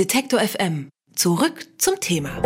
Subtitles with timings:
[0.00, 0.88] Detektor FM.
[1.14, 2.40] Zurück zum Thema.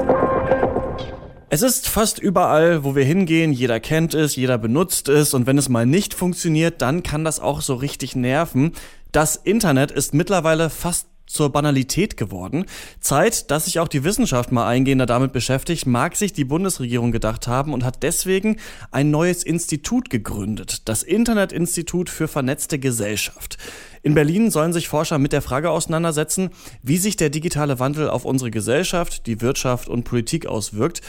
[1.50, 5.56] Es ist fast überall, wo wir hingehen, jeder kennt es, jeder benutzt es und wenn
[5.56, 8.72] es mal nicht funktioniert, dann kann das auch so richtig nerven.
[9.12, 12.66] Das Internet ist mittlerweile fast zur Banalität geworden.
[13.00, 17.48] Zeit, dass sich auch die Wissenschaft mal eingehender damit beschäftigt, mag sich die Bundesregierung gedacht
[17.48, 18.56] haben und hat deswegen
[18.90, 23.58] ein neues Institut gegründet, das Internetinstitut für vernetzte Gesellschaft.
[24.04, 26.50] In Berlin sollen sich Forscher mit der Frage auseinandersetzen,
[26.82, 31.00] wie sich der digitale Wandel auf unsere Gesellschaft, die Wirtschaft und Politik auswirkt.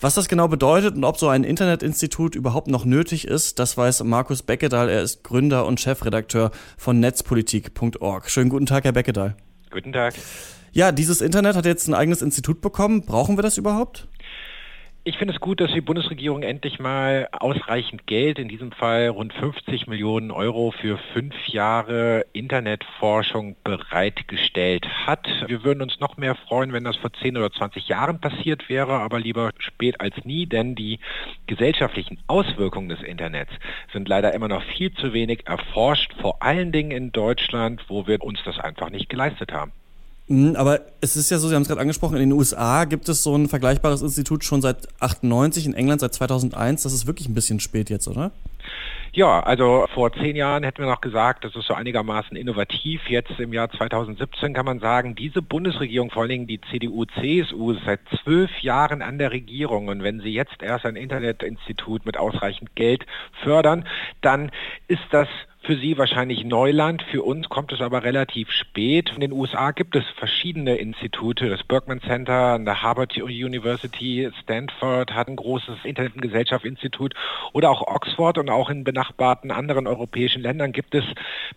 [0.00, 4.04] Was das genau bedeutet und ob so ein Internetinstitut überhaupt noch nötig ist, das weiß
[4.04, 4.88] Markus Beckedahl.
[4.88, 8.30] Er ist Gründer und Chefredakteur von netzpolitik.org.
[8.30, 9.36] Schönen guten Tag, Herr Beckedahl.
[9.74, 10.14] Guten Tag.
[10.70, 13.02] Ja, dieses Internet hat jetzt ein eigenes Institut bekommen.
[13.04, 14.06] Brauchen wir das überhaupt?
[15.06, 19.34] Ich finde es gut, dass die Bundesregierung endlich mal ausreichend Geld, in diesem Fall rund
[19.34, 25.28] 50 Millionen Euro für fünf Jahre Internetforschung bereitgestellt hat.
[25.46, 28.94] Wir würden uns noch mehr freuen, wenn das vor 10 oder 20 Jahren passiert wäre,
[28.94, 31.00] aber lieber spät als nie, denn die
[31.46, 33.52] gesellschaftlichen Auswirkungen des Internets
[33.92, 38.22] sind leider immer noch viel zu wenig erforscht, vor allen Dingen in Deutschland, wo wir
[38.22, 39.72] uns das einfach nicht geleistet haben.
[40.26, 43.08] Mhm, aber es ist ja so, Sie haben es gerade angesprochen, in den USA gibt
[43.08, 46.82] es so ein vergleichbares Institut schon seit 98, in England seit 2001.
[46.82, 48.32] Das ist wirklich ein bisschen spät jetzt, oder?
[49.12, 53.08] Ja, also vor zehn Jahren hätten wir noch gesagt, das ist so einigermaßen innovativ.
[53.08, 57.72] Jetzt im Jahr 2017 kann man sagen, diese Bundesregierung, vor allen Dingen die CDU, CSU,
[57.72, 59.86] ist seit zwölf Jahren an der Regierung.
[59.86, 63.06] Und wenn sie jetzt erst ein Internetinstitut mit ausreichend Geld
[63.44, 63.86] fördern,
[64.20, 64.50] dann
[64.88, 65.28] ist das
[65.64, 69.12] für Sie wahrscheinlich Neuland, für uns kommt es aber relativ spät.
[69.14, 75.14] In den USA gibt es verschiedene Institute, das Berkman Center an der Harvard University, Stanford
[75.14, 77.14] hat ein großes Internet- und Gesellschaftsinstitut
[77.52, 81.04] oder auch Oxford und auch in benachbarten anderen europäischen Ländern gibt es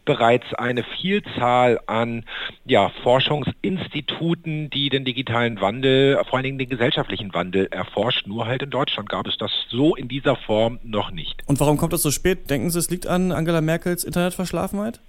[0.05, 2.23] bereits eine Vielzahl an
[2.65, 8.25] ja, Forschungsinstituten, die den digitalen Wandel, vor allen Dingen den gesellschaftlichen Wandel erforscht.
[8.25, 11.43] Nur halt in Deutschland gab es das so in dieser Form noch nicht.
[11.45, 12.49] Und warum kommt das so spät?
[12.49, 13.96] Denken Sie, es liegt an Angela Merkel?
[13.97, 14.99] Als Internetverschlafenheit?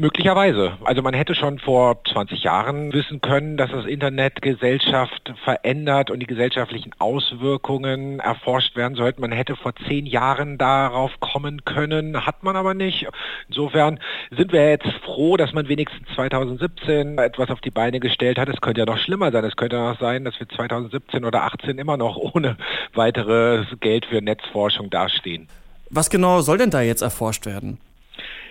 [0.00, 0.78] Möglicherweise.
[0.84, 6.20] Also man hätte schon vor 20 Jahren wissen können, dass das Internet Gesellschaft verändert und
[6.20, 9.20] die gesellschaftlichen Auswirkungen erforscht werden sollten.
[9.20, 13.08] Man hätte vor zehn Jahren darauf kommen können, hat man aber nicht.
[13.48, 13.98] Insofern
[14.30, 18.48] sind wir jetzt froh, dass man wenigstens 2017 etwas auf die Beine gestellt hat.
[18.48, 19.44] Es könnte ja noch schlimmer sein.
[19.44, 22.56] Es könnte noch sein, dass wir 2017 oder 2018 immer noch ohne
[22.94, 25.48] weiteres Geld für Netzforschung dastehen.
[25.90, 27.78] Was genau soll denn da jetzt erforscht werden?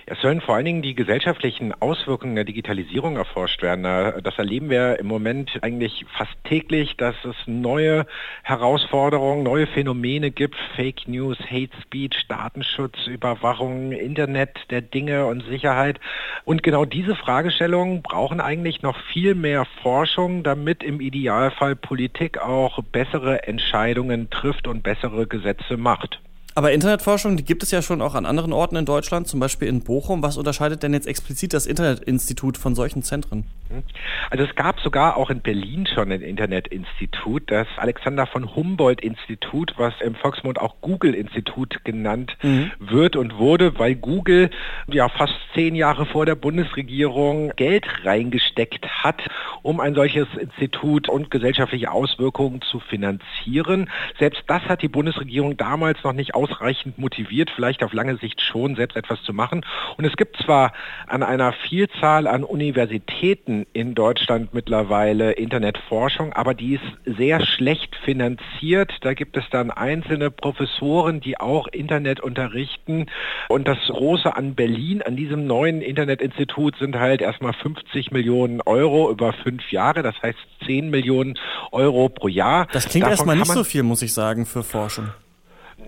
[0.09, 3.83] Es sollen vor allen Dingen die gesellschaftlichen Auswirkungen der Digitalisierung erforscht werden.
[3.83, 8.05] Das erleben wir im Moment eigentlich fast täglich, dass es neue
[8.43, 10.55] Herausforderungen, neue Phänomene gibt.
[10.77, 15.99] Fake News, Hate Speech, Datenschutz, Überwachung, Internet der Dinge und Sicherheit.
[16.45, 22.81] Und genau diese Fragestellungen brauchen eigentlich noch viel mehr Forschung, damit im Idealfall Politik auch
[22.81, 26.21] bessere Entscheidungen trifft und bessere Gesetze macht.
[26.57, 29.67] Aber Internetforschung, die gibt es ja schon auch an anderen Orten in Deutschland, zum Beispiel
[29.67, 30.23] in Bochum.
[30.23, 33.43] Was unterscheidet denn jetzt explizit das Internetinstitut von solchen Zentren?
[33.69, 33.83] Hm.
[34.29, 39.73] Also es gab sogar auch in Berlin schon ein Internetinstitut, das Alexander von Humboldt Institut,
[39.77, 42.71] was im Volksmund auch Google Institut genannt mhm.
[42.79, 44.49] wird und wurde, weil Google
[44.87, 49.21] ja fast zehn Jahre vor der Bundesregierung Geld reingesteckt hat,
[49.61, 53.89] um ein solches Institut und gesellschaftliche Auswirkungen zu finanzieren.
[54.19, 58.41] Selbst das hat die Bundesregierung damals noch nicht aus ausreichend motiviert, vielleicht auf lange Sicht
[58.41, 59.65] schon selbst etwas zu machen.
[59.97, 60.73] Und es gibt zwar
[61.07, 68.91] an einer Vielzahl an Universitäten in Deutschland mittlerweile Internetforschung, aber die ist sehr schlecht finanziert.
[69.01, 73.07] Da gibt es dann einzelne Professoren, die auch Internet unterrichten.
[73.49, 79.09] Und das Große an Berlin, an diesem neuen Internetinstitut sind halt erstmal 50 Millionen Euro
[79.09, 81.37] über fünf Jahre, das heißt 10 Millionen
[81.71, 82.67] Euro pro Jahr.
[82.71, 85.09] Das klingt Davon erstmal nicht so viel, muss ich sagen, für Forschung.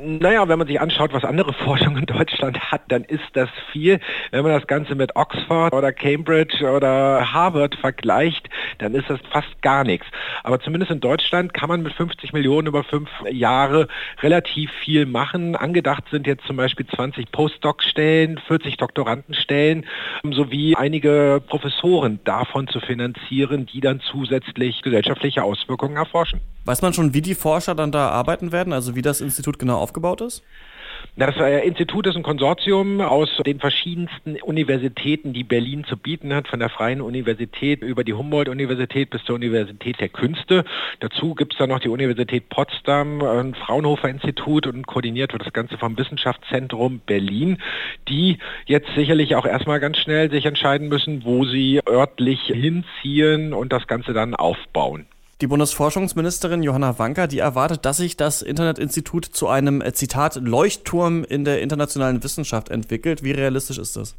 [0.01, 3.99] Naja, wenn man sich anschaut, was andere Forschung in Deutschland hat, dann ist das viel.
[4.31, 8.49] Wenn man das Ganze mit Oxford oder Cambridge oder Harvard vergleicht,
[8.79, 10.07] dann ist das fast gar nichts.
[10.43, 13.87] Aber zumindest in Deutschland kann man mit 50 Millionen über fünf Jahre
[14.21, 15.55] relativ viel machen.
[15.55, 19.85] Angedacht sind jetzt zum Beispiel 20 Postdoc-Stellen, 40 Doktorandenstellen
[20.31, 26.41] sowie einige Professoren davon zu finanzieren, die dann zusätzlich gesellschaftliche Auswirkungen erforschen.
[26.65, 29.77] Weiß man schon, wie die Forscher dann da arbeiten werden, also wie das Institut genau
[29.77, 30.43] aufgebaut ist?
[31.15, 36.59] Das Institut ist ein Konsortium aus den verschiedensten Universitäten, die Berlin zu bieten hat, von
[36.59, 40.63] der Freien Universität über die Humboldt-Universität bis zur Universität der Künste.
[41.01, 45.77] Dazu gibt es dann noch die Universität Potsdam, ein Fraunhofer-Institut und koordiniert wird das Ganze
[45.77, 47.57] vom Wissenschaftszentrum Berlin,
[48.07, 53.73] die jetzt sicherlich auch erstmal ganz schnell sich entscheiden müssen, wo sie örtlich hinziehen und
[53.73, 55.05] das Ganze dann aufbauen.
[55.41, 61.23] Die Bundesforschungsministerin Johanna Wanka, die erwartet, dass sich das Internetinstitut zu einem, äh, Zitat, Leuchtturm
[61.23, 63.23] in der internationalen Wissenschaft entwickelt.
[63.23, 64.15] Wie realistisch ist das?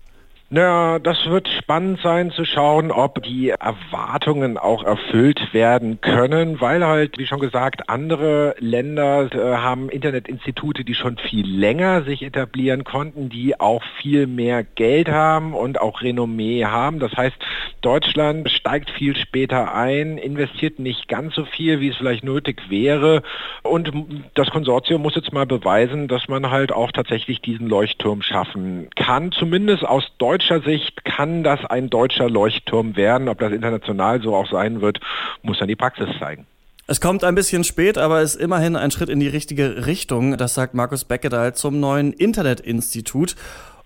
[0.52, 6.84] Naja, das wird spannend sein zu schauen, ob die Erwartungen auch erfüllt werden können, weil
[6.84, 12.82] halt, wie schon gesagt, andere Länder äh, haben Internetinstitute, die schon viel länger sich etablieren
[12.82, 16.98] konnten, die auch viel mehr Geld haben und auch Renommee haben.
[16.98, 17.36] Das heißt,
[17.80, 23.22] Deutschland steigt viel später ein, investiert nicht ganz so viel, wie es vielleicht nötig wäre.
[23.62, 23.92] Und
[24.34, 29.30] das Konsortium muss jetzt mal beweisen, dass man halt auch tatsächlich diesen Leuchtturm schaffen kann,
[29.30, 33.28] zumindest aus Deutschland deutscher Sicht kann das ein deutscher Leuchtturm werden.
[33.28, 34.98] Ob das international so auch sein wird,
[35.42, 36.46] muss dann die Praxis zeigen.
[36.86, 40.38] Es kommt ein bisschen spät, aber ist immerhin ein Schritt in die richtige Richtung.
[40.38, 43.36] Das sagt Markus Beckedahl zum neuen Internetinstitut.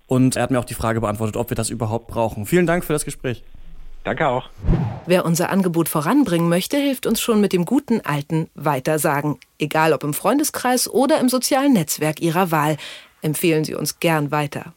[0.07, 2.45] Und er hat mir auch die Frage beantwortet, ob wir das überhaupt brauchen.
[2.45, 3.43] Vielen Dank für das Gespräch.
[4.05, 4.49] Danke auch.
[5.07, 9.37] Wer unser Angebot voranbringen möchte, hilft uns schon mit dem guten alten Weitersagen.
[9.59, 12.77] Egal ob im Freundeskreis oder im sozialen Netzwerk Ihrer Wahl.
[13.21, 14.73] Empfehlen Sie uns gern weiter.